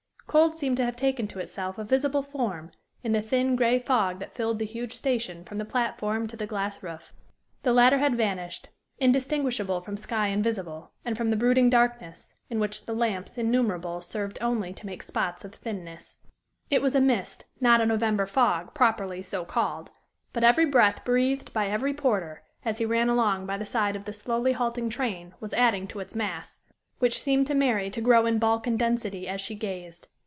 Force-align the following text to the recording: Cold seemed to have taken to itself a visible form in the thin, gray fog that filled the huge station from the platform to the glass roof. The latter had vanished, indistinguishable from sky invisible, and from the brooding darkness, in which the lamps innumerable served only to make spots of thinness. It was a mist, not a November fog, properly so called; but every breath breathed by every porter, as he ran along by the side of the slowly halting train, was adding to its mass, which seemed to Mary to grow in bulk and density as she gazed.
Cold 0.27 0.55
seemed 0.55 0.77
to 0.77 0.85
have 0.85 0.95
taken 0.95 1.27
to 1.27 1.39
itself 1.39 1.77
a 1.77 1.83
visible 1.83 2.23
form 2.23 2.71
in 3.03 3.11
the 3.11 3.21
thin, 3.21 3.57
gray 3.57 3.77
fog 3.77 4.19
that 4.19 4.33
filled 4.33 4.59
the 4.59 4.65
huge 4.65 4.93
station 4.95 5.43
from 5.43 5.57
the 5.57 5.65
platform 5.65 6.25
to 6.25 6.37
the 6.37 6.47
glass 6.47 6.81
roof. 6.81 7.11
The 7.63 7.73
latter 7.73 7.97
had 7.97 8.15
vanished, 8.15 8.69
indistinguishable 8.97 9.81
from 9.81 9.97
sky 9.97 10.27
invisible, 10.27 10.91
and 11.03 11.17
from 11.17 11.31
the 11.31 11.35
brooding 11.35 11.69
darkness, 11.69 12.33
in 12.49 12.61
which 12.61 12.85
the 12.85 12.93
lamps 12.93 13.37
innumerable 13.37 13.99
served 13.99 14.37
only 14.39 14.71
to 14.71 14.85
make 14.85 15.03
spots 15.03 15.43
of 15.43 15.53
thinness. 15.53 16.19
It 16.69 16.81
was 16.81 16.95
a 16.95 17.01
mist, 17.01 17.47
not 17.59 17.81
a 17.81 17.85
November 17.85 18.25
fog, 18.25 18.73
properly 18.73 19.21
so 19.21 19.43
called; 19.43 19.91
but 20.31 20.45
every 20.45 20.65
breath 20.65 21.03
breathed 21.03 21.51
by 21.51 21.67
every 21.67 21.93
porter, 21.93 22.43
as 22.63 22.77
he 22.77 22.85
ran 22.85 23.09
along 23.09 23.47
by 23.47 23.57
the 23.57 23.65
side 23.65 23.97
of 23.97 24.05
the 24.05 24.13
slowly 24.13 24.53
halting 24.53 24.91
train, 24.91 25.33
was 25.41 25.53
adding 25.53 25.87
to 25.89 25.99
its 25.99 26.15
mass, 26.15 26.59
which 26.99 27.19
seemed 27.21 27.47
to 27.47 27.53
Mary 27.53 27.89
to 27.89 27.99
grow 27.99 28.25
in 28.25 28.39
bulk 28.39 28.65
and 28.65 28.79
density 28.79 29.27
as 29.27 29.41
she 29.41 29.55
gazed. 29.55 30.07